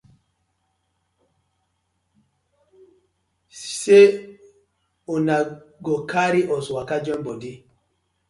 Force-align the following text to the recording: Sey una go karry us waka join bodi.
Sey 3.75 4.09
una 5.13 5.37
go 5.85 5.95
karry 6.11 6.41
us 6.55 6.67
waka 6.75 6.95
join 7.05 7.21
bodi. 7.25 7.51